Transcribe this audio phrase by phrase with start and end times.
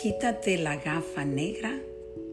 [0.00, 1.76] Quítate la gafa negra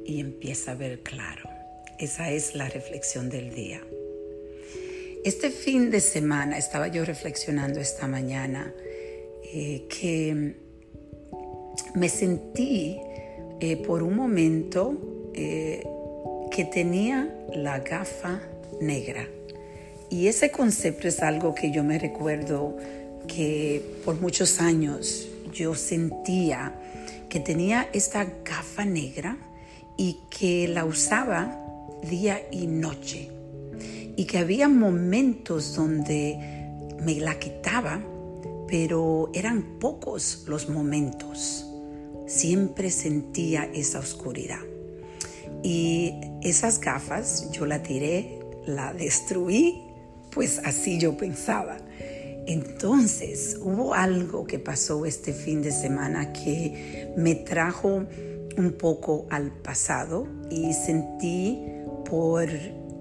[0.05, 1.49] y empieza a ver claro.
[1.97, 3.81] Esa es la reflexión del día.
[5.23, 8.71] Este fin de semana estaba yo reflexionando esta mañana
[9.51, 10.55] eh, que
[11.95, 12.99] me sentí
[13.59, 15.83] eh, por un momento eh,
[16.51, 18.41] que tenía la gafa
[18.79, 19.27] negra.
[20.11, 22.77] Y ese concepto es algo que yo me recuerdo
[23.27, 26.75] que por muchos años yo sentía
[27.35, 29.37] que tenía esta gafa negra
[29.97, 31.59] y que la usaba
[32.09, 33.29] día y noche.
[34.15, 36.39] Y que había momentos donde
[37.01, 38.01] me la quitaba,
[38.69, 41.65] pero eran pocos los momentos.
[42.25, 44.63] Siempre sentía esa oscuridad.
[45.61, 49.81] Y esas gafas yo la tiré, la destruí,
[50.31, 51.79] pues así yo pensaba.
[52.47, 58.05] Entonces hubo algo que pasó este fin de semana que me trajo
[58.57, 61.59] un poco al pasado y sentí
[62.07, 62.47] por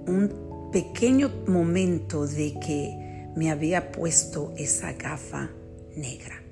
[0.06, 5.50] un pequeño momento de que me había puesto esa gafa
[5.94, 6.42] negra.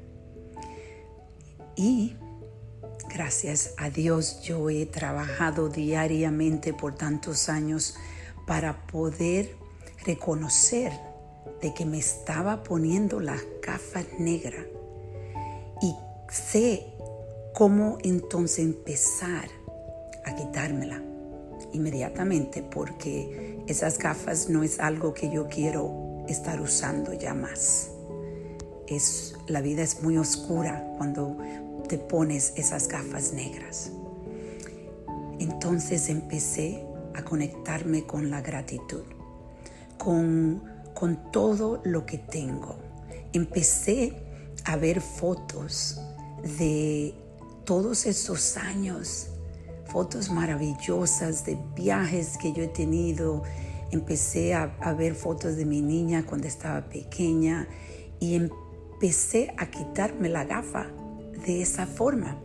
[1.74, 2.14] Y
[3.12, 7.94] gracias a Dios yo he trabajado diariamente por tantos años
[8.46, 9.56] para poder
[10.04, 10.92] reconocer
[11.60, 14.66] de que me estaba poniendo las gafas negras
[15.80, 15.94] y
[16.28, 16.86] sé
[17.54, 19.48] cómo entonces empezar
[20.24, 21.02] a quitármela
[21.72, 27.88] inmediatamente porque esas gafas no es algo que yo quiero estar usando ya más.
[28.86, 31.38] Es, la vida es muy oscura cuando
[31.88, 33.92] te pones esas gafas negras.
[35.38, 39.04] Entonces empecé a conectarme con la gratitud,
[39.98, 40.62] con
[40.94, 42.78] con todo lo que tengo.
[43.32, 44.14] Empecé
[44.64, 46.00] a ver fotos
[46.58, 47.14] de
[47.64, 49.28] todos esos años,
[49.86, 53.42] fotos maravillosas de viajes que yo he tenido.
[53.90, 54.66] Empecé a,
[54.96, 57.68] ver fotos de mi niña cuando estaba pequeña
[58.20, 60.86] y empecé a quitarme la gafa
[61.46, 62.40] de esa forma.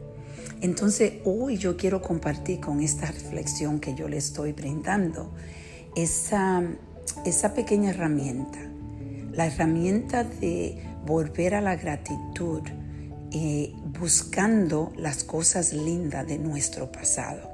[0.62, 5.31] Entonces hoy yo quiero compartir con esta reflexión que yo le estoy brindando
[5.96, 6.63] esa
[7.25, 8.59] esa pequeña herramienta,
[9.31, 12.62] la herramienta de volver a la gratitud
[13.31, 17.50] eh, buscando las cosas lindas de nuestro pasado,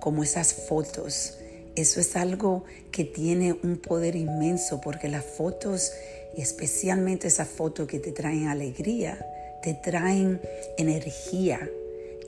[0.00, 1.38] como esas fotos.
[1.74, 5.92] Eso es algo que tiene un poder inmenso porque las fotos,
[6.36, 9.18] especialmente esas fotos que te traen alegría,
[9.62, 10.40] te traen
[10.76, 11.68] energía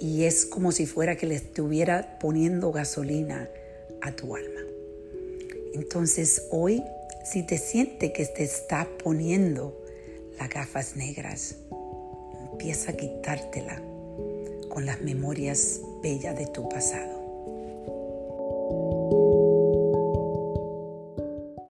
[0.01, 3.49] y es como si fuera que le estuviera poniendo gasolina
[4.03, 4.61] a tu alma.
[5.75, 6.83] Entonces hoy,
[7.25, 9.77] si te sientes que te está poniendo
[10.39, 11.57] las gafas negras,
[12.53, 13.83] empieza a quitártela
[14.69, 17.20] con las memorias bellas de tu pasado.